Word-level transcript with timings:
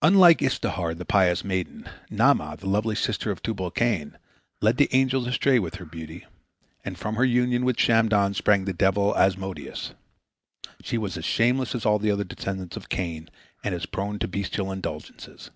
Unlike 0.00 0.42
Istehar, 0.42 0.94
the 0.94 1.04
pious 1.04 1.42
maiden, 1.42 1.88
Naamah, 2.08 2.56
the 2.56 2.68
lovely 2.68 2.94
sister 2.94 3.32
of 3.32 3.42
Tubal 3.42 3.72
cain, 3.72 4.16
led 4.60 4.76
the 4.76 4.88
angels 4.92 5.26
astray 5.26 5.58
with 5.58 5.74
her 5.74 5.84
beauty, 5.84 6.24
and 6.84 6.96
from 6.96 7.16
her 7.16 7.24
union 7.24 7.64
with 7.64 7.76
Shamdon 7.76 8.34
sprang 8.34 8.64
the 8.64 8.72
devil 8.72 9.12
Asmodeus. 9.18 9.90
She 10.82 10.98
was 10.98 11.16
as 11.16 11.24
shameless 11.24 11.74
as 11.74 11.84
all 11.84 11.98
the 11.98 12.12
other 12.12 12.22
descendants 12.22 12.76
of 12.76 12.88
Cain, 12.88 13.28
and 13.64 13.74
as 13.74 13.86
prone 13.86 14.20
to 14.20 14.28
bestial 14.28 14.70
indulgences. 14.70 15.50